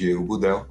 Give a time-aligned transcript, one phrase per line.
[0.00, 0.64] Diego Budel.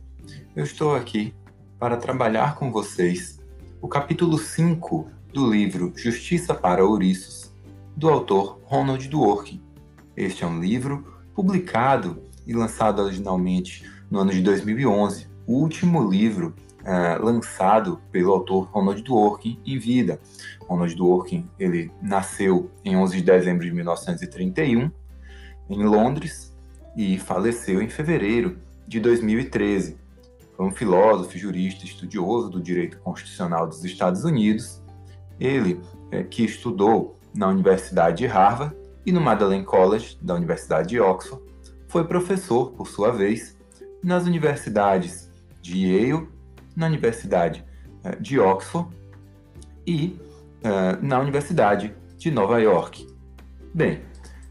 [0.55, 1.35] Eu estou aqui
[1.77, 3.39] para trabalhar com vocês
[3.79, 7.53] o capítulo 5 do livro Justiça para Ouriços,
[7.95, 9.61] do autor Ronald Dworkin.
[10.17, 16.55] Este é um livro publicado e lançado originalmente no ano de 2011, o último livro
[16.81, 20.19] uh, lançado pelo autor Ronald Dworkin em vida.
[20.61, 24.89] Ronald Dworkin ele nasceu em 11 de dezembro de 1931
[25.69, 26.51] em Londres
[26.97, 28.57] e faleceu em fevereiro
[28.89, 29.97] de 2013.
[30.57, 34.83] Foi um filósofo, jurista, estudioso do direito constitucional dos Estados Unidos.
[35.39, 35.79] Ele
[36.11, 38.75] é, que estudou na Universidade de Harvard
[39.05, 41.41] e no Magdalen College da Universidade de Oxford,
[41.87, 43.55] foi professor, por sua vez,
[44.03, 45.29] nas universidades
[45.61, 46.27] de Yale,
[46.75, 47.63] na Universidade
[48.03, 48.89] é, de Oxford
[49.85, 50.19] e
[50.63, 53.07] é, na Universidade de Nova York.
[53.73, 54.01] Bem,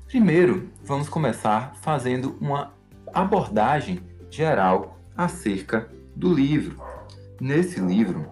[0.08, 2.72] Primeiro, vamos começar fazendo uma
[3.12, 4.00] abordagem
[4.30, 6.80] geral acerca do livro.
[7.40, 8.30] Nesse livro,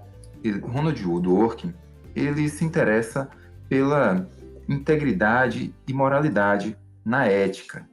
[0.63, 1.75] Ronald Dworkin
[2.15, 3.29] ele se interessa
[3.69, 4.27] pela
[4.69, 7.89] integridade e moralidade na ética.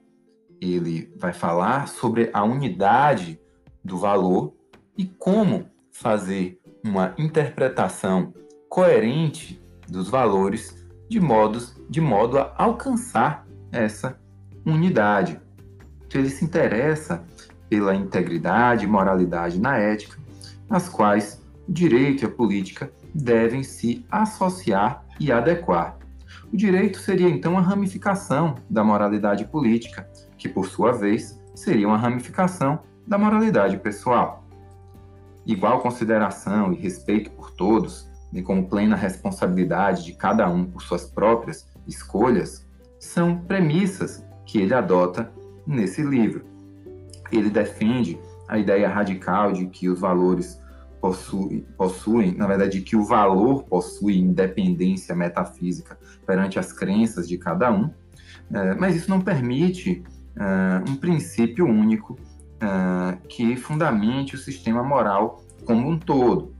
[0.61, 3.39] Ele vai falar sobre a unidade
[3.83, 4.53] do valor
[4.97, 8.33] e como fazer uma interpretação
[8.69, 14.19] coerente dos valores de, modos, de modo a alcançar essa
[14.65, 15.39] unidade.
[16.05, 17.23] Então, ele se interessa
[17.73, 20.19] pela integridade e moralidade na ética,
[20.69, 25.97] nas quais o direito e a política devem se associar e adequar.
[26.53, 30.07] O direito seria então a ramificação da moralidade política,
[30.37, 34.47] que por sua vez seria uma ramificação da moralidade pessoal.
[35.43, 41.05] Igual consideração e respeito por todos, bem como plena responsabilidade de cada um por suas
[41.05, 42.67] próprias escolhas,
[42.99, 45.31] são premissas que ele adota
[45.65, 46.52] nesse livro.
[47.37, 50.61] Ele defende a ideia radical de que os valores
[51.01, 57.71] possuem, possuem, na verdade, que o valor possui independência metafísica perante as crenças de cada
[57.71, 57.89] um,
[58.53, 60.03] é, mas isso não permite
[60.37, 62.17] é, um princípio único
[62.61, 66.53] é, que fundamente o sistema moral como um todo.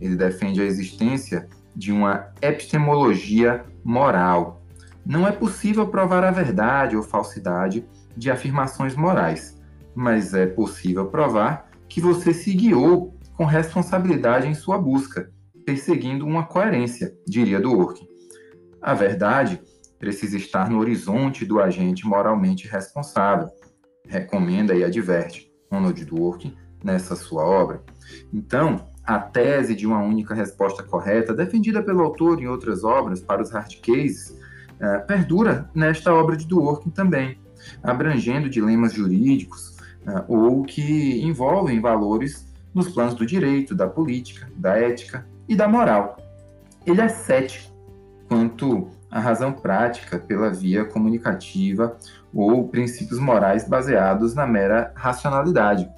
[0.00, 4.62] Ele defende a existência de uma epistemologia moral,
[5.04, 7.84] não é possível provar a verdade ou falsidade
[8.16, 9.57] de afirmações morais,
[9.98, 15.28] mas é possível provar que você se guiou com responsabilidade em sua busca,
[15.66, 18.06] perseguindo uma coerência, diria Dworkin.
[18.80, 19.60] A verdade
[19.98, 23.48] precisa estar no horizonte do agente moralmente responsável,
[24.06, 27.82] recomenda e adverte Ronald Dworkin nessa sua obra.
[28.32, 33.42] Então, a tese de uma única resposta correta, defendida pelo autor em outras obras para
[33.42, 34.38] os hard cases,
[34.78, 37.40] é, perdura nesta obra de Dworkin também,
[37.82, 39.76] abrangendo dilemas jurídicos
[40.08, 45.68] é, ou que envolvem valores nos planos do direito, da política, da ética e da
[45.68, 46.16] moral.
[46.86, 47.70] Ele é cético
[48.26, 51.96] quanto à razão prática pela via comunicativa
[52.32, 55.88] ou princípios morais baseados na mera racionalidade.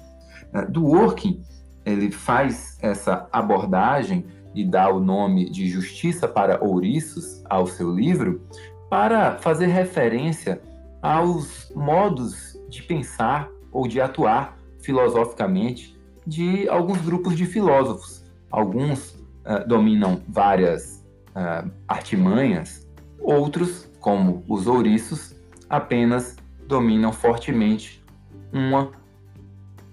[0.53, 1.41] É, Dworkin
[1.85, 8.41] ele faz essa abordagem e dá o nome de Justiça para Ouriços ao seu livro,
[8.89, 10.61] para fazer referência
[11.01, 18.23] aos modos de pensar ou de atuar filosoficamente de alguns grupos de filósofos.
[18.49, 19.11] Alguns
[19.45, 22.87] uh, dominam várias uh, artimanhas,
[23.19, 25.35] outros, como os ouriços,
[25.69, 26.35] apenas
[26.67, 28.03] dominam fortemente
[28.51, 28.91] uma,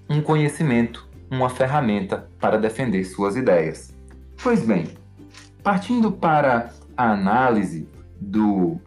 [0.08, 3.94] um conhecimento, uma ferramenta para defender suas ideias.
[4.42, 4.88] Pois bem,
[5.62, 7.88] partindo para a análise
[8.20, 8.80] do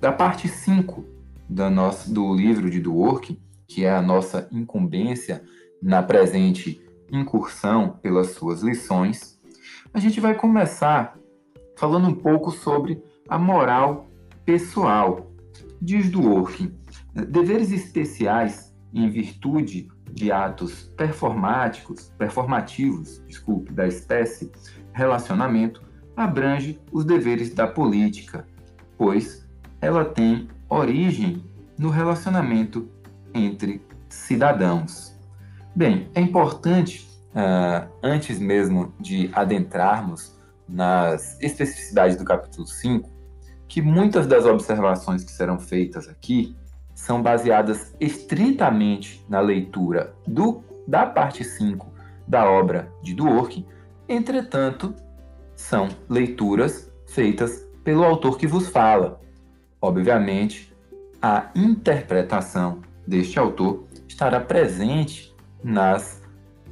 [0.00, 1.02] da parte 5
[1.48, 5.42] da nossa, do livro de Dworkin, que é a nossa incumbência
[5.82, 9.40] na presente incursão pelas suas lições,
[9.92, 11.18] a gente vai começar
[11.76, 14.08] falando um pouco sobre a moral
[14.44, 15.30] pessoal.
[15.80, 16.74] Diz Dworkin,
[17.28, 24.50] deveres especiais em virtude de atos performáticos, performativos, desculpe, da espécie
[24.92, 25.82] relacionamento
[26.16, 28.46] abrange os deveres da política,
[28.96, 29.46] pois
[29.80, 31.44] ela tem origem
[31.76, 32.88] no relacionamento
[33.34, 35.14] entre cidadãos.
[35.74, 40.38] Bem, é importante, uh, antes mesmo de adentrarmos
[40.68, 43.10] nas especificidades do capítulo 5,
[43.68, 46.56] que muitas das observações que serão feitas aqui
[46.94, 51.92] são baseadas estritamente na leitura do, da parte 5
[52.26, 53.66] da obra de Dworkin,
[54.08, 54.94] entretanto,
[55.56, 59.20] são leituras feitas pelo autor que vos fala,
[59.84, 60.74] Obviamente,
[61.20, 66.22] a interpretação deste autor estará presente nas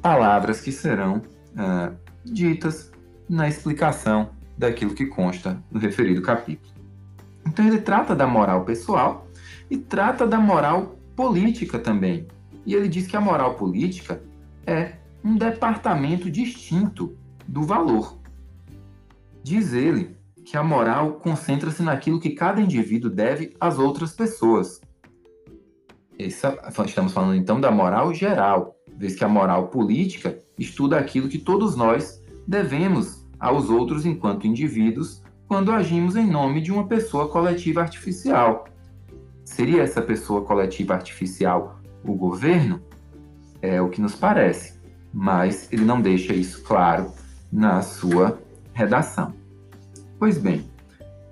[0.01, 1.95] palavras que serão uh,
[2.25, 2.91] ditas
[3.29, 6.73] na explicação daquilo que consta no referido capítulo.
[7.45, 9.27] Então ele trata da moral pessoal
[9.69, 12.27] e trata da moral política também.
[12.65, 14.21] E ele diz que a moral política
[14.65, 14.93] é
[15.23, 18.17] um departamento distinto do valor.
[19.43, 20.15] Diz ele
[20.45, 24.81] que a moral concentra-se naquilo que cada indivíduo deve às outras pessoas.
[26.25, 31.37] Essa, estamos falando então da moral geral, vez que a moral política estuda aquilo que
[31.37, 37.81] todos nós devemos aos outros enquanto indivíduos quando agimos em nome de uma pessoa coletiva
[37.81, 38.65] artificial.
[39.43, 42.81] Seria essa pessoa coletiva artificial o governo?
[43.61, 44.79] É o que nos parece,
[45.13, 47.11] mas ele não deixa isso claro
[47.51, 48.39] na sua
[48.73, 49.33] redação.
[50.17, 50.65] Pois bem,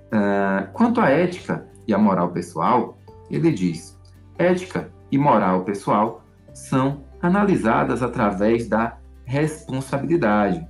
[0.08, 2.98] uh, quanto à ética e à moral pessoal,
[3.30, 3.98] ele diz:
[4.42, 6.24] ética e moral pessoal
[6.54, 10.68] são analisadas através da responsabilidade.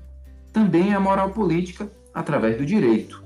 [0.52, 3.24] Também a moral política através do direito,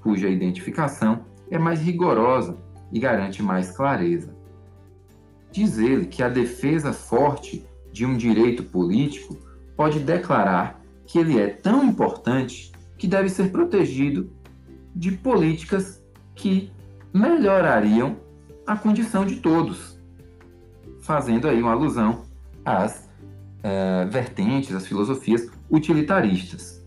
[0.00, 2.56] cuja identificação é mais rigorosa
[2.92, 4.34] e garante mais clareza.
[5.50, 9.36] Diz ele que a defesa forte de um direito político
[9.76, 14.30] pode declarar que ele é tão importante que deve ser protegido
[14.94, 16.02] de políticas
[16.34, 16.70] que
[17.12, 18.16] melhorariam
[18.66, 19.98] a condição de todos,
[21.00, 22.22] fazendo aí uma alusão
[22.64, 23.08] às
[23.58, 26.82] uh, vertentes, às filosofias utilitaristas.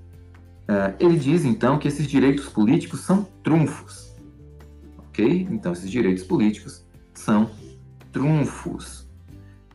[0.63, 4.15] Uh, ele diz então que esses direitos políticos são trunfos,
[5.09, 5.47] ok?
[5.51, 7.49] Então esses direitos políticos são
[8.11, 9.07] trunfos.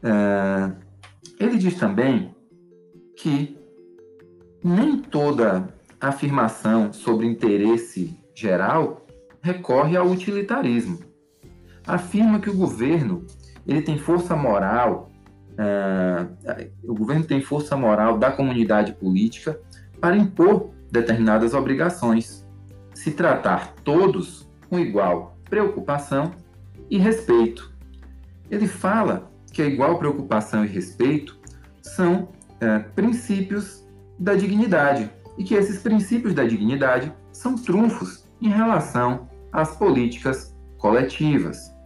[0.02, 0.74] Uh,
[1.38, 2.34] ele diz também
[3.16, 3.56] que
[4.64, 9.06] nem toda afirmação sobre interesse geral
[9.42, 11.09] recorre ao utilitarismo.
[11.94, 13.26] Afirma que o governo
[13.66, 15.10] ele tem força moral,
[15.52, 19.60] uh, o governo tem força moral da comunidade política
[20.00, 22.46] para impor determinadas obrigações,
[22.94, 26.32] se tratar todos com igual preocupação
[26.88, 27.72] e respeito.
[28.50, 31.38] Ele fala que a igual preocupação e respeito
[31.82, 32.28] são
[32.60, 33.84] é, princípios
[34.18, 41.79] da dignidade e que esses princípios da dignidade são trunfos em relação às políticas coletivas.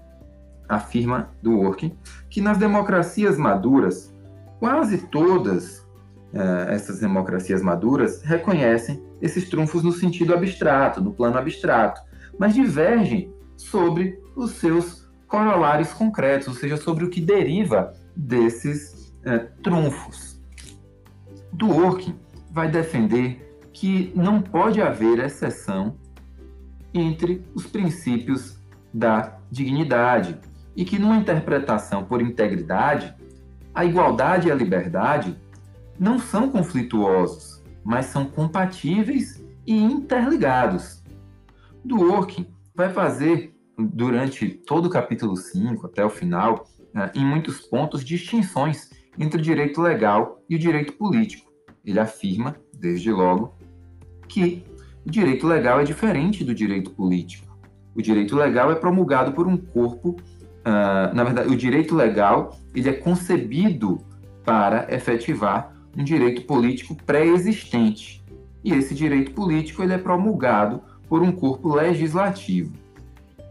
[0.68, 1.96] Afirma Dworkin
[2.30, 4.14] que nas democracias maduras,
[4.58, 5.80] quase todas
[6.32, 12.00] uh, essas democracias maduras reconhecem esses trunfos no sentido abstrato, no plano abstrato,
[12.38, 19.62] mas divergem sobre os seus corolários concretos, ou seja, sobre o que deriva desses uh,
[19.62, 20.40] trunfos.
[21.52, 22.18] Dworkin
[22.50, 25.96] vai defender que não pode haver exceção
[26.92, 28.56] entre os princípios
[28.92, 30.38] da dignidade
[30.76, 33.14] e que numa interpretação por integridade,
[33.74, 35.36] a igualdade e a liberdade
[35.98, 41.02] não são conflituosos, mas são compatíveis e interligados.
[41.84, 48.04] Dworkin vai fazer, durante todo o capítulo 5 até o final, né, em muitos pontos,
[48.04, 51.52] distinções entre o direito legal e o direito político.
[51.84, 53.54] Ele afirma, desde logo,
[54.28, 54.64] que
[55.04, 57.54] o direito legal é diferente do direito político.
[57.94, 60.16] O direito legal é promulgado por um corpo,
[60.66, 64.00] uh, na verdade, o direito legal ele é concebido
[64.44, 68.22] para efetivar um direito político pré-existente.
[68.62, 72.72] E esse direito político ele é promulgado por um corpo legislativo,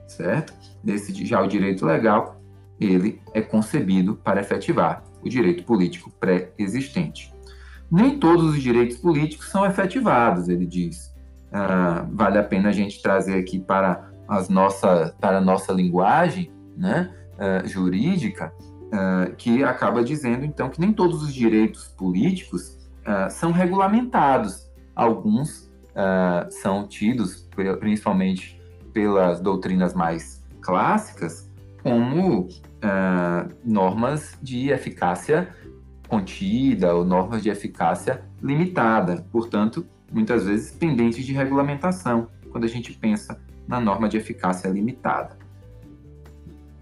[0.07, 0.53] certo?
[0.85, 2.41] Esse, já o direito legal,
[2.79, 7.31] ele é concebido para efetivar o direito político pré-existente.
[7.89, 11.13] Nem todos os direitos políticos são efetivados, ele diz.
[11.51, 16.51] Ah, vale a pena a gente trazer aqui para, as nossa, para a nossa linguagem
[16.75, 18.53] né, ah, jurídica
[18.93, 24.69] uh, que acaba dizendo, então, que nem todos os direitos políticos uh, são regulamentados.
[24.95, 27.49] Alguns uh, são tidos,
[27.79, 28.61] principalmente
[28.93, 31.51] pelas doutrinas mais clássicas,
[31.81, 32.47] como
[33.63, 35.49] normas de eficácia
[36.07, 42.93] contida ou normas de eficácia limitada, portanto, muitas vezes pendentes de regulamentação, quando a gente
[42.93, 45.37] pensa na norma de eficácia limitada.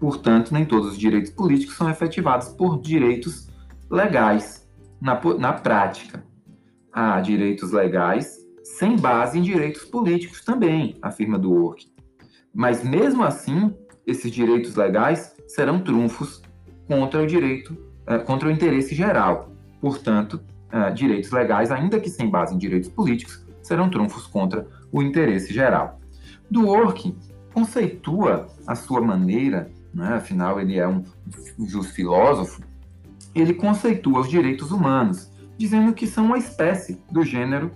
[0.02, 3.48] Portanto, nem todos os direitos políticos são efetivados por direitos
[3.88, 4.68] legais
[5.00, 6.26] na, na prática.
[6.92, 11.86] Há direitos legais sem base em direitos políticos também, afirma Dworkin.
[12.52, 13.72] Mas mesmo assim,
[14.04, 16.42] esses direitos legais serão trunfos
[16.88, 17.76] contra o direito,
[18.08, 19.52] eh, contra o interesse geral.
[19.80, 20.40] Portanto,
[20.72, 25.54] eh, direitos legais, ainda que sem base em direitos políticos, serão trunfos contra o interesse
[25.54, 26.00] geral.
[26.50, 27.16] Dworkin
[27.54, 31.04] conceitua a sua maneira né, afinal ele é um
[31.58, 32.62] justo filósofo,
[33.34, 37.70] ele conceitua os direitos humanos, dizendo que são uma espécie do gênero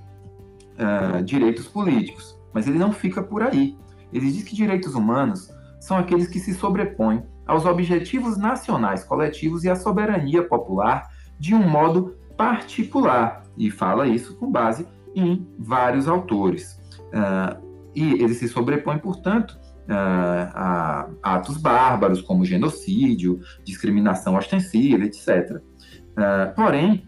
[0.76, 2.38] uh, direitos políticos.
[2.52, 3.76] Mas ele não fica por aí.
[4.12, 9.70] Ele diz que direitos humanos são aqueles que se sobrepõem aos objetivos nacionais coletivos e
[9.70, 11.08] à soberania popular
[11.38, 13.44] de um modo particular.
[13.56, 16.80] E fala isso com base em vários autores.
[16.98, 19.58] Uh, e ele se sobrepõe, portanto,
[19.88, 25.56] uh, a atos bárbaros, como genocídio, discriminação ostensiva, etc.
[25.56, 27.04] Uh, porém,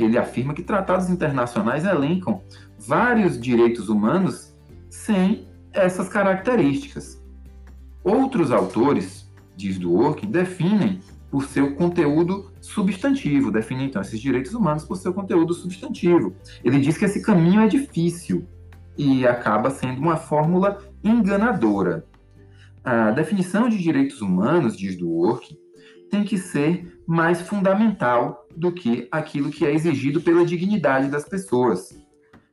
[0.00, 2.42] ele afirma que tratados internacionais elencam
[2.80, 4.52] vários direitos humanos
[4.90, 7.22] sem essas características.
[8.02, 10.98] Outros autores, diz Dworkin, definem
[11.30, 16.34] por seu conteúdo substantivo, definem então esses direitos humanos por seu conteúdo substantivo.
[16.62, 18.46] Ele diz que esse caminho é difícil
[18.98, 22.04] e acaba sendo uma fórmula enganadora.
[22.84, 25.56] A definição de direitos humanos, diz Dworkin,
[26.10, 32.02] tem que ser mais fundamental do que aquilo que é exigido pela dignidade das pessoas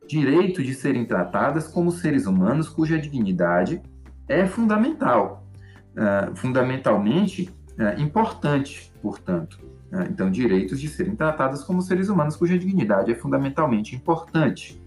[0.09, 3.79] direito de serem tratadas como seres humanos cuja dignidade
[4.27, 5.47] é fundamental,
[5.93, 9.59] uh, fundamentalmente uh, importante, portanto.
[9.91, 14.81] Uh, então, direitos de serem tratadas como seres humanos cuja dignidade é fundamentalmente importante.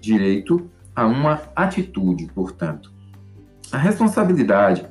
[0.00, 2.92] Direito a uma atitude, portanto.
[3.72, 4.84] A responsabilidade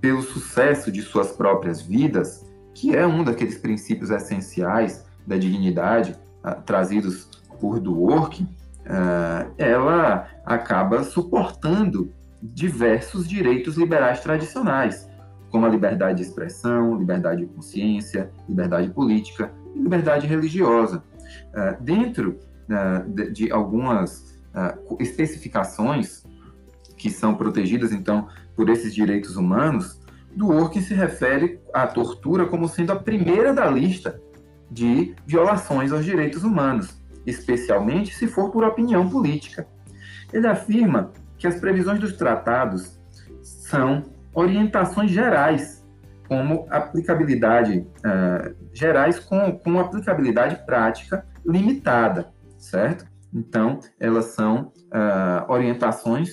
[0.00, 6.16] pelo sucesso de suas próprias vidas, que é um daqueles princípios essenciais da dignidade
[6.64, 7.28] trazidos
[7.60, 15.08] por Dworkin, uh, ela acaba suportando diversos direitos liberais tradicionais,
[15.50, 21.02] como a liberdade de expressão, liberdade de consciência, liberdade política e liberdade religiosa.
[21.52, 24.30] Uh, dentro uh, de, de, algumas
[24.98, 26.24] especificações
[27.00, 30.00] que são protegidas, então, por esses direitos humanos,
[30.36, 34.20] Dworkin se refere à tortura como sendo a primeira da lista
[34.70, 39.66] de violações aos direitos humanos especialmente se for por opinião política.
[40.32, 42.98] Ele afirma que as previsões dos tratados
[43.42, 44.02] são
[44.34, 45.84] orientações gerais,
[46.28, 53.04] como aplicabilidade uh, gerais com, com aplicabilidade prática limitada, certo?
[53.34, 56.30] Então, elas são uh, orientações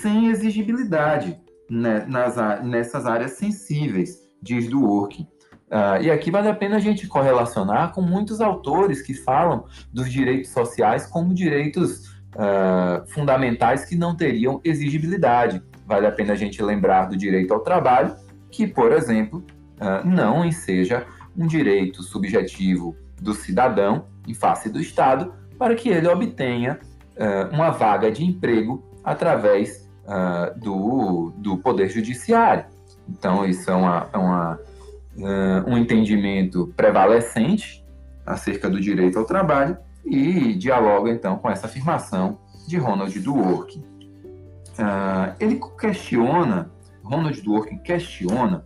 [0.00, 1.38] sem exigibilidade
[1.70, 5.26] né, nas, nessas áreas sensíveis, diz Dworkin.
[5.70, 10.10] Uh, e aqui vale a pena a gente correlacionar com muitos autores que falam dos
[10.10, 15.62] direitos sociais como direitos uh, fundamentais que não teriam exigibilidade.
[15.86, 18.14] Vale a pena a gente lembrar do direito ao trabalho,
[18.50, 19.44] que, por exemplo,
[19.80, 21.06] uh, não enseja
[21.36, 26.78] um direito subjetivo do cidadão em face do Estado para que ele obtenha
[27.52, 29.81] uma vaga de emprego através
[30.56, 32.64] do, do Poder Judiciário.
[33.08, 34.58] Então, isso é uma, é uma
[35.16, 37.84] uh, um entendimento prevalecente
[38.24, 43.80] acerca do direito ao trabalho e dialoga então com essa afirmação de Ronald Dworkin.
[43.80, 46.70] Uh, ele questiona,
[47.02, 48.64] Ronald Dworkin questiona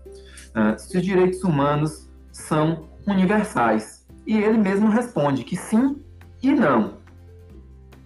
[0.55, 5.97] uh, se os direitos humanos são universais e ele mesmo responde que sim
[6.43, 6.95] e não.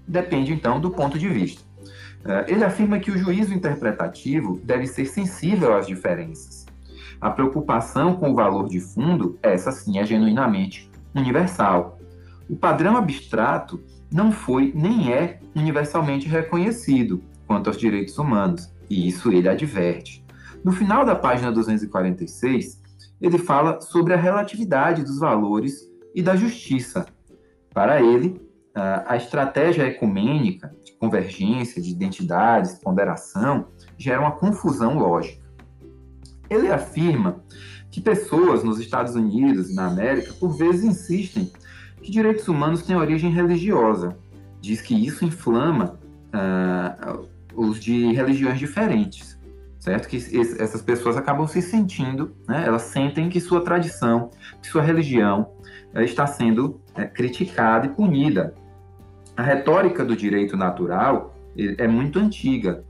[0.06, 1.62] Depende então do ponto de vista.
[2.24, 6.66] Uh, ele afirma que o juízo interpretativo deve ser sensível às diferenças
[7.20, 11.98] a preocupação com o valor de fundo, essa sim é genuinamente universal.
[12.48, 19.30] O padrão abstrato não foi nem é universalmente reconhecido quanto aos direitos humanos, e isso
[19.30, 20.24] ele adverte.
[20.64, 22.80] No final da página 246,
[23.20, 27.06] ele fala sobre a relatividade dos valores e da justiça.
[27.72, 28.40] Para ele,
[28.74, 35.42] a estratégia ecumênica convergência de identidades, ponderação, gera uma confusão lógica.
[36.48, 37.42] Ele afirma
[37.90, 41.50] que pessoas nos Estados Unidos e na América, por vezes, insistem
[42.02, 44.16] que direitos humanos têm origem religiosa.
[44.60, 45.98] Diz que isso inflama
[46.34, 49.38] uh, os de religiões diferentes,
[49.78, 50.06] certo?
[50.06, 52.64] Que essas pessoas acabam se sentindo, né?
[52.66, 54.30] elas sentem que sua tradição,
[54.60, 55.52] que sua religião
[55.94, 58.54] uh, está sendo uh, criticada e punida.
[59.40, 62.84] A retórica do direito natural é muito antiga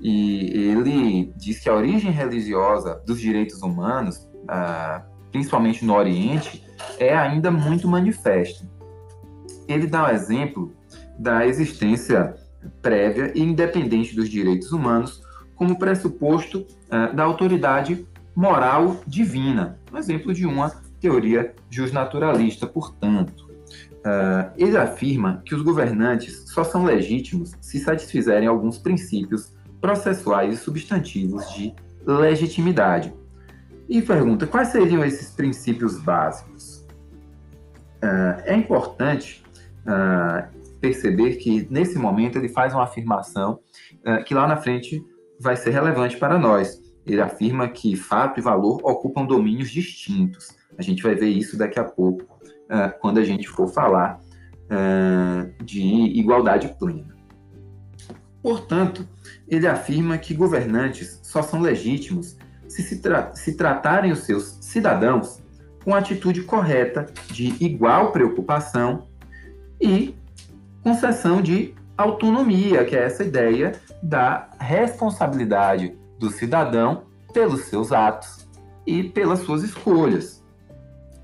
[0.00, 6.66] e ele diz que a origem religiosa dos direitos humanos, ah, principalmente no Oriente,
[6.98, 8.68] é ainda muito manifesta.
[9.68, 10.72] Ele dá o um exemplo
[11.16, 12.34] da existência
[12.82, 15.22] prévia e independente dos direitos humanos
[15.54, 20.68] como pressuposto ah, da autoridade moral divina, um exemplo de uma
[21.00, 23.51] teoria justnaturalista, portanto.
[24.02, 30.56] Uh, ele afirma que os governantes só são legítimos se satisfizerem alguns princípios processuais e
[30.56, 31.72] substantivos de
[32.04, 33.14] legitimidade.
[33.88, 36.86] e pergunta quais seriam esses princípios básicos.
[38.02, 39.44] Uh, é importante
[39.82, 40.48] uh,
[40.80, 43.60] perceber que nesse momento ele faz uma afirmação
[44.26, 45.00] que lá na frente
[45.38, 46.80] vai ser relevante para nós.
[47.06, 50.56] Ele afirma que fato e valor ocupam domínios distintos.
[50.76, 52.24] A gente vai ver isso daqui a pouco,
[53.00, 54.20] quando a gente for falar
[55.62, 55.82] de
[56.18, 57.14] igualdade plena.
[58.42, 59.06] Portanto,
[59.46, 62.36] ele afirma que governantes só são legítimos
[62.66, 65.40] se, se, tra se tratarem os seus cidadãos
[65.84, 69.06] com atitude correta de igual preocupação
[69.80, 70.14] e
[70.82, 78.48] concessão de autonomia, que é essa ideia da responsabilidade do cidadão pelos seus atos
[78.86, 80.41] e pelas suas escolhas.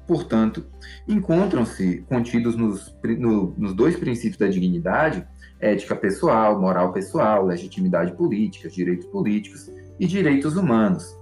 [0.08, 0.66] Portanto,
[1.06, 5.24] encontram-se contidos nos, no, nos dois princípios da dignidade,
[5.60, 11.14] ética pessoal, moral pessoal, legitimidade política, direitos políticos e direitos humanos,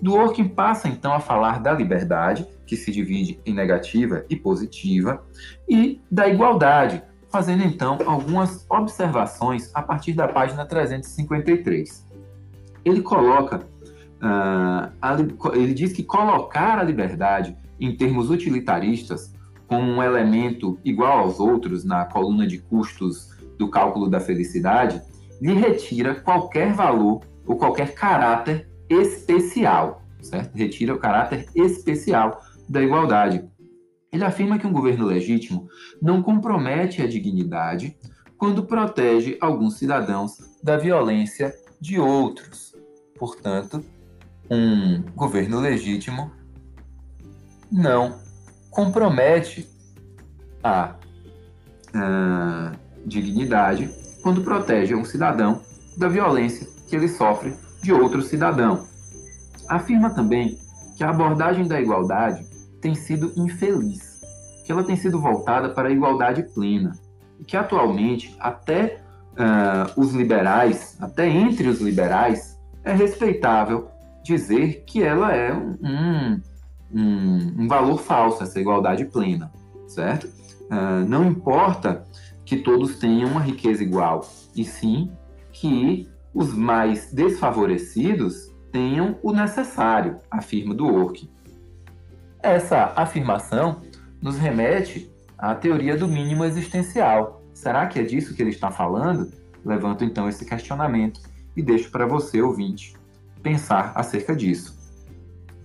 [0.00, 5.24] Dworkin passa então a falar da liberdade, que se divide em negativa e positiva,
[5.68, 12.06] e da igualdade, fazendo então algumas observações a partir da página 353.
[12.84, 15.16] Ele coloca, uh, a,
[15.54, 19.32] ele diz que colocar a liberdade em termos utilitaristas
[19.66, 25.02] como um elemento igual aos outros na coluna de custos do cálculo da felicidade
[25.40, 30.54] lhe retira qualquer valor ou qualquer caráter especial, certo?
[30.54, 33.44] Retira o caráter especial da igualdade.
[34.12, 35.68] Ele afirma que um governo legítimo
[36.00, 37.96] não compromete a dignidade
[38.38, 42.74] quando protege alguns cidadãos da violência de outros.
[43.18, 43.84] Portanto,
[44.50, 46.30] um governo legítimo
[47.70, 48.18] não
[48.70, 49.68] compromete
[50.62, 50.94] a,
[51.94, 52.72] a
[53.04, 53.90] dignidade
[54.22, 55.62] quando protege um cidadão
[55.96, 58.86] da violência que ele sofre de outro cidadão.
[59.68, 60.58] Afirma também
[60.96, 62.44] que a abordagem da igualdade
[62.80, 64.20] tem sido infeliz,
[64.64, 66.92] que ela tem sido voltada para a igualdade plena
[67.38, 69.00] e que atualmente até
[69.32, 73.88] uh, os liberais, até entre os liberais, é respeitável
[74.22, 76.40] dizer que ela é um, um,
[76.92, 79.50] um valor falso, essa igualdade plena,
[79.86, 80.26] certo?
[80.70, 82.04] Uh, não importa
[82.44, 85.10] que todos tenham uma riqueza igual, e sim
[85.52, 91.30] que os mais desfavorecidos tenham o necessário, afirma Dworkin.
[92.42, 93.80] Essa afirmação
[94.20, 97.42] nos remete à teoria do mínimo existencial.
[97.54, 99.32] Será que é disso que ele está falando?
[99.64, 101.20] Levanto então esse questionamento
[101.56, 102.94] e deixo para você, ouvinte,
[103.42, 104.75] pensar acerca disso.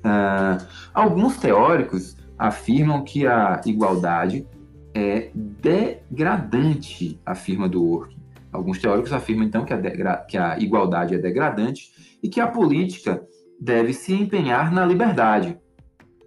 [0.04, 4.48] Uh, alguns teóricos afirmam que a igualdade
[4.94, 8.20] é degradante, afirma Dworkin.
[8.52, 13.26] Alguns teóricos afirmam, então, que a, que a igualdade é degradante e que a política
[13.60, 15.58] deve se empenhar na liberdade.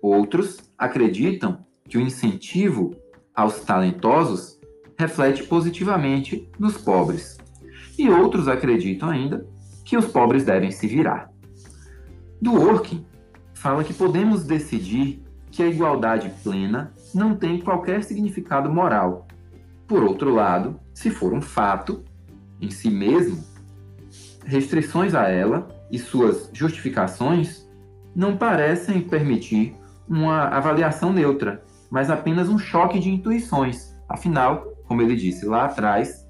[0.00, 2.94] Outros acreditam que o incentivo
[3.34, 4.58] aos talentosos
[4.96, 7.36] reflete positivamente nos pobres.
[7.98, 9.46] E outros acreditam ainda
[9.84, 11.30] que os pobres devem se virar.
[12.40, 13.04] Dworkin
[13.64, 19.26] fala que podemos decidir que a igualdade plena não tem qualquer significado moral.
[19.88, 22.04] Por outro lado, se for um fato,
[22.60, 23.42] em si mesmo,
[24.44, 27.66] restrições a ela e suas justificações
[28.14, 29.74] não parecem permitir
[30.06, 33.96] uma avaliação neutra, mas apenas um choque de intuições.
[34.06, 36.28] Afinal, como ele disse lá atrás,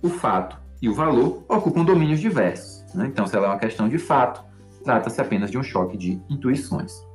[0.00, 2.84] o fato e o valor ocupam domínios diversos.
[2.94, 3.08] Né?
[3.08, 4.47] Então, se ela é uma questão de fato,
[4.88, 7.06] trata-se apenas de um choque de intuições.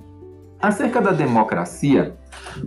[0.62, 2.16] Acerca da democracia,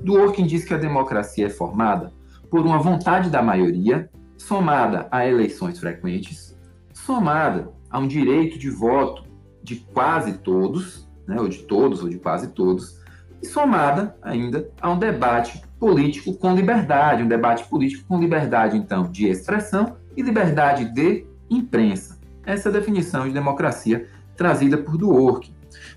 [0.02, 2.12] Dworkin diz que a democracia é formada
[2.50, 6.58] por uma vontade da maioria somada a eleições frequentes,
[6.92, 9.22] somada a um direito de voto
[9.62, 13.00] de quase todos, né, ou de todos, ou de quase todos,
[13.40, 19.08] e somada ainda a um debate político com liberdade, um debate político com liberdade, então,
[19.08, 22.18] de expressão e liberdade de imprensa.
[22.44, 25.54] Essa é a definição de democracia trazida por Dworkin.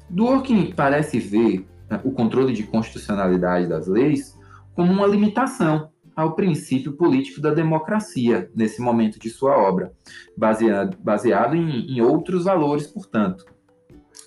[0.10, 4.38] Dworkin parece ver né, o controle de constitucionalidade das leis
[4.74, 9.94] como uma limitação ao princípio político da democracia, nesse momento de sua obra,
[10.36, 13.46] baseado, baseado em, em outros valores, portanto.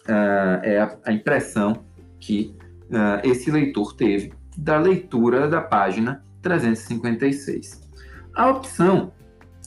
[0.09, 1.85] Uh, é a, a, impressão
[2.19, 7.89] que uh, esse leitor teve da leitura da página 356.
[8.35, 9.13] A opção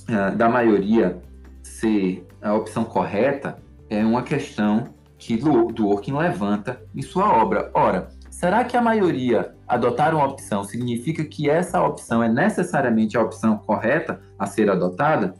[0.09, 1.21] uh, da maioria
[1.63, 3.57] ser a opção correta
[3.89, 7.71] é uma questão que Dworkin levanta em sua obra.
[7.73, 13.21] Ora, será que a maioria adotar uma opção significa que essa opção é necessariamente a
[13.21, 15.33] opção correta a ser adotada,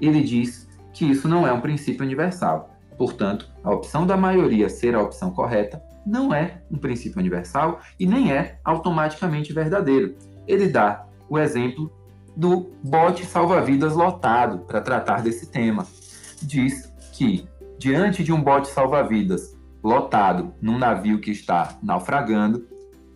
[0.00, 2.70] ele diz que isso não é um princípio universal.
[2.96, 8.06] Portanto, a opção da maioria ser a opção correta não é um princípio universal e
[8.06, 10.16] nem é automaticamente verdadeiro.
[10.46, 11.92] Ele dá o exemplo
[12.36, 15.86] do bote salva-vidas lotado para tratar desse tema.
[16.40, 17.46] Diz que,
[17.78, 22.66] diante de um bote salva-vidas lotado num navio que está naufragando,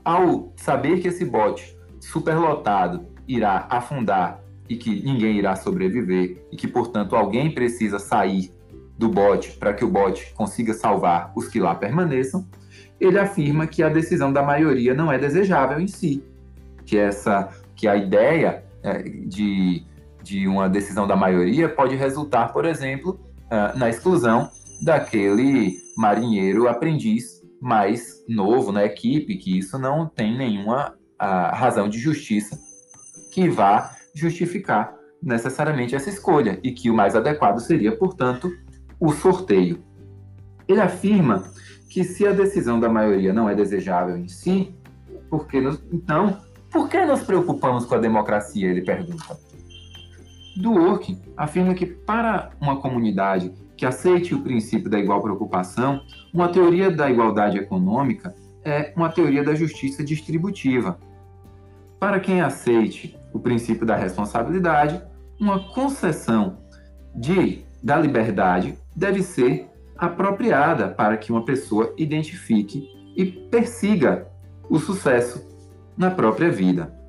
[0.05, 6.67] ao saber que esse bote superlotado irá afundar e que ninguém irá sobreviver e que,
[6.67, 8.53] portanto, alguém precisa sair
[8.97, 12.47] do bote para que o bote consiga salvar os que lá permaneçam,
[13.01, 16.23] ele afirma que a decisão da maioria não é desejável em si,
[16.85, 19.85] que essa que a ideia é, de,
[20.23, 23.19] de uma decisão da maioria pode resultar, por exemplo,
[23.53, 30.91] uh, na exclusão daquele marinheiro aprendiz mais novo na equipe, que isso não tem nenhuma
[30.91, 32.59] uh, razão de justiça
[33.31, 38.51] que vá justificar necessariamente essa escolha e que o mais adequado seria, portanto,
[38.99, 39.83] o sorteio.
[40.67, 41.45] Ele afirma
[41.89, 44.75] que se a decisão da maioria não é desejável em si,
[45.31, 48.69] por que nos, então, por que nos preocupamos com a democracia?
[48.69, 49.39] Ele pergunta.
[50.57, 56.91] Dworkin afirma que para uma comunidade que aceite o princípio da igual preocupação, uma teoria
[56.91, 58.35] da igualdade econômica
[58.65, 60.99] é uma teoria da justiça distributiva.
[61.99, 65.03] Para quem aceite o princípio da responsabilidade,
[65.41, 66.59] uma concessão
[67.15, 74.29] de, da liberdade deve ser apropriada para que uma pessoa identifique e persiga
[74.69, 75.47] o sucesso
[75.97, 77.02] na própria vida.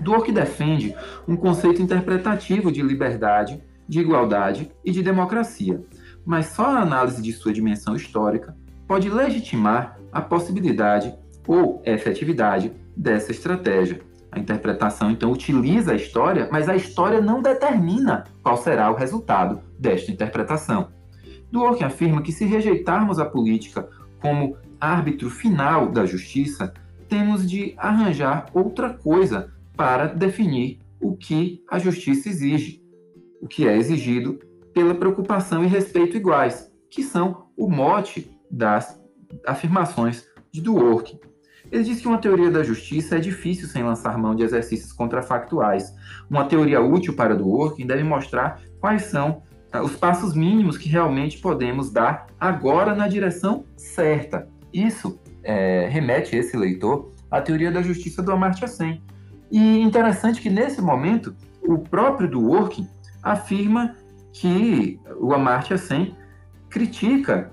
[0.00, 0.94] Dworkin defende
[1.26, 5.82] um conceito interpretativo de liberdade, de igualdade e de democracia,
[6.24, 11.14] mas só a análise de sua dimensão histórica pode legitimar a possibilidade
[11.46, 14.00] ou efetividade dessa estratégia.
[14.30, 19.60] A interpretação então utiliza a história, mas a história não determina qual será o resultado
[19.78, 20.88] desta interpretação.
[21.50, 23.88] Dworkin afirma que se rejeitarmos a política
[24.20, 26.74] como árbitro final da justiça,
[27.08, 32.82] temos de arranjar outra coisa para definir o que a justiça exige,
[33.40, 34.38] o que é exigido
[34.72, 39.00] pela preocupação e respeito iguais, que são o mote das
[39.46, 41.18] afirmações de Dworkin.
[41.70, 45.92] Ele diz que uma teoria da justiça é difícil sem lançar mão de exercícios contrafactuais.
[46.30, 51.38] Uma teoria útil para Dworkin deve mostrar quais são ah, os passos mínimos que realmente
[51.38, 54.48] podemos dar agora na direção certa.
[54.72, 59.02] Isso é, remete esse leitor à teoria da justiça do Amartya Sen.
[59.50, 62.88] E interessante que nesse momento o próprio Dworkin
[63.22, 63.96] afirma
[64.32, 66.14] que o Amartya Sen
[66.68, 67.50] critica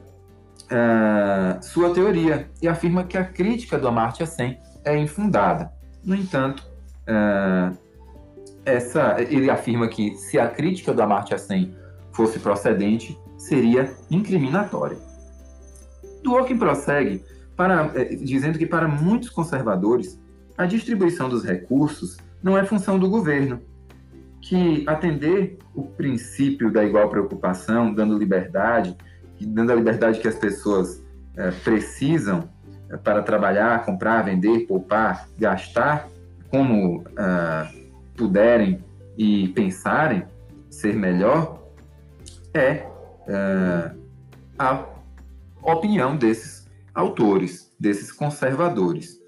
[0.63, 5.71] uh, sua teoria e afirma que a crítica do Amartya Sen é infundada.
[6.03, 6.63] No entanto,
[7.07, 7.77] uh,
[8.65, 11.75] essa, ele afirma que se a crítica do Amartya Sen
[12.11, 14.97] fosse procedente, seria incriminatória.
[16.23, 17.23] Dworkin prossegue
[17.55, 20.19] para, eh, dizendo que para muitos conservadores,
[20.57, 23.61] a distribuição dos recursos não é função do governo,
[24.41, 28.95] que atender o princípio da igual preocupação, dando liberdade,
[29.39, 31.01] dando a liberdade que as pessoas
[31.35, 32.49] é, precisam
[32.89, 36.09] é, para trabalhar, comprar, vender, poupar, gastar,
[36.49, 38.83] como uh, puderem
[39.17, 40.23] e pensarem
[40.69, 41.63] ser melhor,
[42.53, 42.85] é
[43.27, 43.99] uh,
[44.59, 44.85] a
[45.63, 49.22] opinião desses autores, desses conservadores.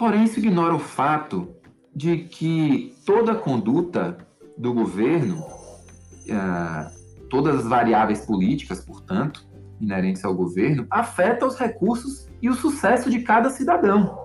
[0.00, 1.54] Porém, isso ignora o fato
[1.94, 4.16] de que toda conduta
[4.56, 9.46] do governo, uh, todas as variáveis políticas, portanto,
[9.78, 14.18] inerentes ao governo, afeta os recursos e o sucesso de cada cidadão.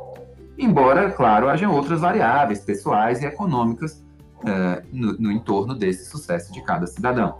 [0.57, 4.01] Embora, claro, hajam outras variáveis pessoais e econômicas
[4.43, 7.39] uh, no, no entorno desse sucesso de cada cidadão.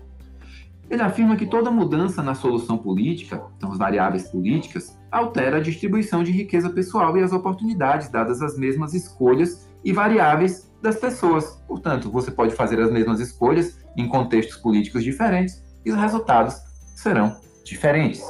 [0.89, 6.23] Ele afirma que toda mudança na solução política, então as variáveis políticas, altera a distribuição
[6.23, 11.61] de riqueza pessoal e as oportunidades dadas às mesmas escolhas e variáveis das pessoas.
[11.67, 16.55] Portanto, você pode fazer as mesmas escolhas em contextos políticos diferentes e os resultados
[16.95, 18.21] serão diferentes.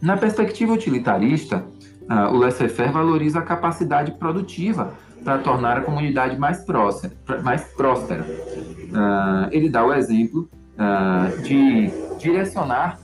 [0.00, 1.64] Na perspectiva utilitarista,
[2.02, 7.12] uh, o laissez-faire valoriza a capacidade produtiva para tornar a comunidade mais próspera.
[7.42, 8.22] Mais próspera.
[8.22, 12.98] Uh, ele dá o exemplo uh, de direcionar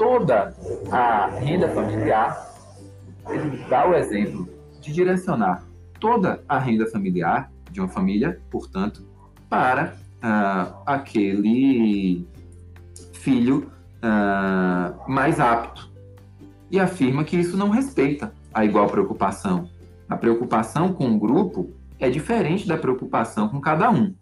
[0.00, 0.56] toda
[0.90, 2.56] a renda familiar,
[3.28, 4.48] ele dá o exemplo
[4.80, 5.62] de direcionar
[6.00, 9.06] toda a renda familiar de uma família, portanto,
[9.46, 12.26] para uh, aquele
[13.12, 15.90] filho uh, mais apto.
[16.70, 19.68] E afirma que isso não respeita a igual preocupação.
[20.08, 24.14] A preocupação com o grupo é diferente da preocupação com cada um.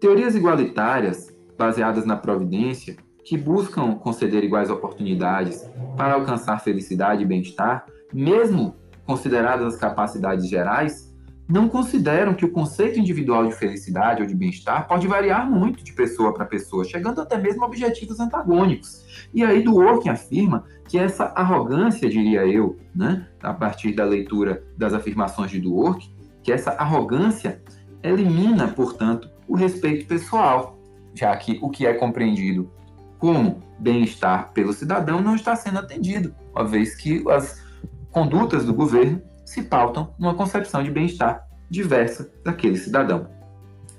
[0.00, 7.84] Teorias igualitárias baseadas na providência, que buscam conceder iguais oportunidades para alcançar felicidade e bem-estar,
[8.14, 11.12] mesmo consideradas as capacidades gerais,
[11.48, 15.92] não consideram que o conceito individual de felicidade ou de bem-estar pode variar muito de
[15.92, 19.04] pessoa para pessoa, chegando até mesmo a objetivos antagônicos.
[19.34, 24.94] E aí Dworkin afirma que essa arrogância, diria eu, né, a partir da leitura das
[24.94, 27.60] afirmações de Dworkin, que essa arrogância
[28.04, 30.78] elimina, portanto, o respeito pessoal,
[31.12, 32.70] já que o que é compreendido
[33.18, 37.62] como bem-estar pelo cidadão não está sendo atendido, uma vez que as
[38.10, 43.28] condutas do governo se pautam numa concepção de bem-estar diversa daquele cidadão.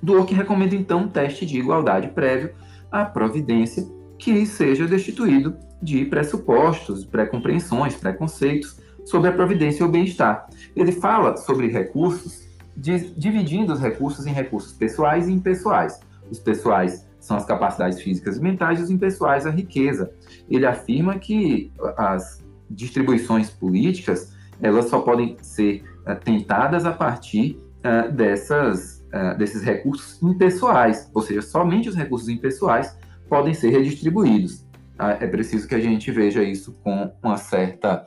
[0.02, 2.54] Dworkin recomenda então um teste de igualdade prévio
[2.92, 3.86] à providência
[4.18, 10.48] que seja destituído de pressupostos, pré-compreensões, preconceitos sobre a providência e o bem-estar.
[10.76, 16.00] Ele fala sobre recursos, dividindo os recursos em recursos pessoais e impessoais.
[16.30, 20.12] Os pessoais são as capacidades físicas e mentais, e os impessoais a riqueza.
[20.50, 28.12] Ele afirma que as distribuições políticas elas só podem ser uh, tentadas a partir uh,
[28.12, 32.98] dessas, uh, desses recursos impessoais, ou seja, somente os recursos impessoais
[33.30, 34.66] podem ser redistribuídos.
[34.98, 38.06] é preciso que a gente veja isso com uma certa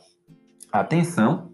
[0.72, 1.52] atenção,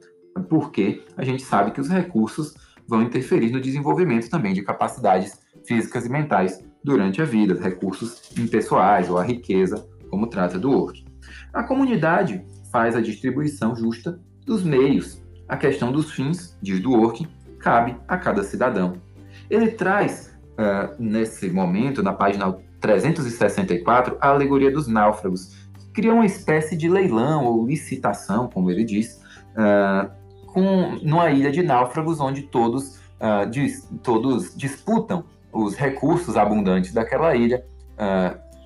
[0.49, 2.55] porque a gente sabe que os recursos
[2.87, 9.11] vão interferir no desenvolvimento também de capacidades físicas e mentais durante a vida, recursos impessoais
[9.11, 11.05] ou a riqueza, como trata do Work.
[11.53, 15.21] A comunidade faz a distribuição justa dos meios.
[15.49, 17.27] A questão dos fins, diz Dworkin,
[17.59, 19.03] cabe a cada cidadão.
[19.51, 26.25] Ele traz, uh, nesse momento, na página 364, a alegoria dos náufragos, que cria uma
[26.25, 29.21] espécie de leilão ou licitação, como ele diz,
[29.57, 30.09] uh,
[30.53, 35.25] com, numa ilha de náufragos onde todos, uh, dis, todos disputam
[35.57, 37.65] os recursos abundantes daquela ilha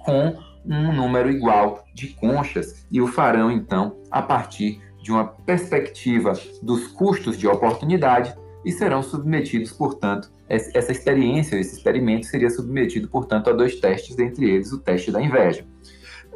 [0.04, 6.32] com um número igual de conchas e o farão, então, a partir de uma perspectiva
[6.62, 13.48] dos custos de oportunidade e serão submetidos, portanto, essa experiência, esse experimento seria submetido, portanto,
[13.48, 15.64] a dois testes, entre eles o teste da inveja.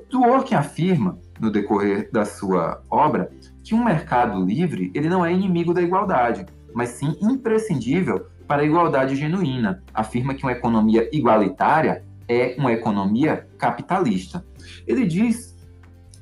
[0.09, 3.31] Dworkin afirma, no decorrer da sua obra,
[3.63, 8.65] que um mercado livre ele não é inimigo da igualdade, mas sim imprescindível para a
[8.65, 9.83] igualdade genuína.
[9.93, 14.45] Afirma que uma economia igualitária é uma economia capitalista.
[14.87, 15.55] Ele diz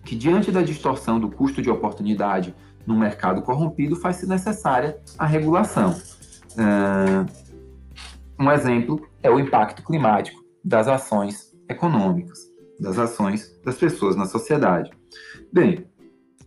[0.05, 2.55] que, diante da distorção do custo de oportunidade
[2.87, 5.95] no mercado corrompido, faz-se necessária a regulação.
[8.39, 12.41] Um exemplo é o impacto climático das ações econômicas,
[12.81, 14.91] das ações das pessoas na sociedade.
[15.53, 15.87] Bem,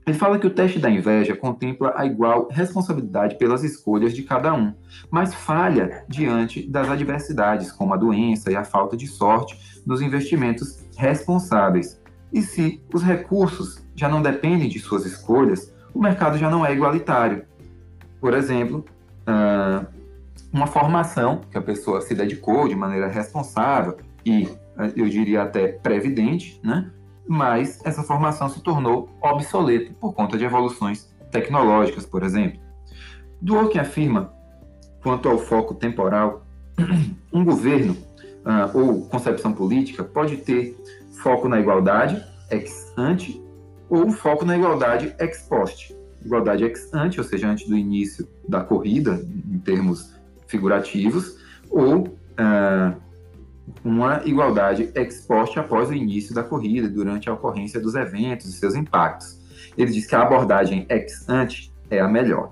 [0.06, 4.54] ele fala que o teste da inveja contempla a igual responsabilidade pelas escolhas de cada
[4.54, 4.74] um,
[5.10, 10.86] mas falha diante das adversidades, como a doença e a falta de sorte nos investimentos
[10.96, 12.00] responsáveis,
[12.32, 16.74] e se os recursos já não dependem de suas escolhas, o mercado já não é
[16.74, 17.46] igualitário.
[18.20, 18.84] Por exemplo,
[20.52, 24.50] uma formação que a pessoa se dedicou de maneira responsável e,
[24.96, 26.92] eu diria até previdente, né?
[27.28, 32.60] Mas essa formação se tornou obsoleta por conta de evoluções tecnológicas, por exemplo.
[33.42, 34.34] Dworkin afirma,
[35.02, 36.46] quanto ao foco temporal,
[37.34, 37.98] um governo
[38.46, 40.78] uh, ou concepção política pode ter
[41.22, 43.44] foco na igualdade ex ante
[43.90, 45.96] ou foco na igualdade ex post.
[46.24, 50.16] Igualdade ex ante, ou seja, antes do início da corrida, em termos
[50.48, 51.38] figurativos,
[51.70, 53.05] ou uh,
[53.84, 58.54] uma igualdade ex post após o início da corrida, durante a ocorrência dos eventos e
[58.54, 59.40] seus impactos.
[59.78, 62.52] Ele diz que a abordagem ex ante é a melhor.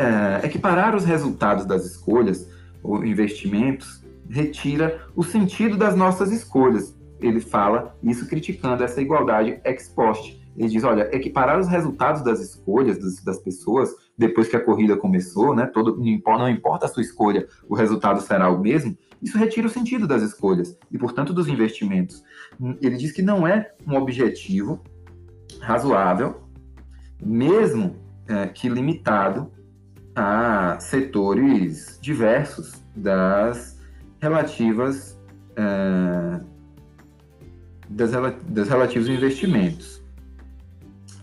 [0.00, 2.48] Uh, equiparar os resultados das escolhas
[2.82, 9.88] ou investimentos retira o sentido das nossas escolhas, ele fala isso criticando essa igualdade ex
[9.88, 10.38] post.
[10.56, 14.96] Ele diz, olha, equiparar os resultados das escolhas das, das pessoas depois que a corrida
[14.96, 15.66] começou, né?
[15.66, 18.96] Todo, não, importa, não importa a sua escolha, o resultado será o mesmo.
[19.22, 22.22] Isso retira o sentido das escolhas e, portanto, dos investimentos.
[22.80, 24.82] Ele diz que não é um objetivo
[25.60, 26.42] razoável,
[27.20, 27.96] mesmo
[28.28, 29.50] é, que limitado
[30.14, 33.78] a setores diversos das
[34.20, 35.18] relativas
[35.56, 36.40] é,
[37.88, 38.10] das,
[38.44, 40.02] das relativos investimentos.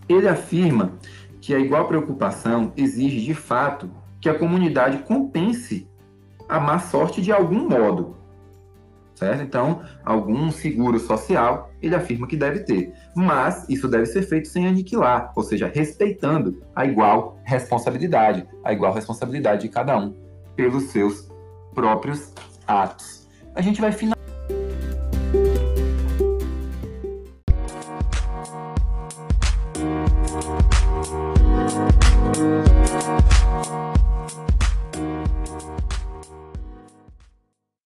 [0.08, 0.92] Ele afirma
[1.40, 5.88] que a igual preocupação exige, de fato, que a comunidade compense
[6.48, 8.16] a má sorte de algum modo.
[9.14, 9.42] Certo?
[9.42, 12.92] Então, algum seguro social ele afirma que deve ter.
[13.14, 18.92] Mas isso deve ser feito sem aniquilar, ou seja, respeitando a igual responsabilidade, a igual
[18.92, 20.14] responsabilidade de cada um
[20.54, 21.30] pelos seus
[21.74, 22.32] próprios
[22.66, 23.26] atos.
[23.54, 24.25] A gente vai finalizar.